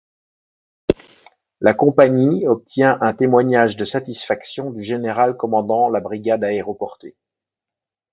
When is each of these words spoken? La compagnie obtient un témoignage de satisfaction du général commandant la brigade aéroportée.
La 1.59 1.75
compagnie 1.75 2.47
obtient 2.47 2.97
un 3.01 3.13
témoignage 3.13 3.77
de 3.77 3.85
satisfaction 3.85 4.71
du 4.71 4.81
général 4.81 5.37
commandant 5.37 5.89
la 5.89 5.99
brigade 5.99 6.43
aéroportée. 6.43 7.15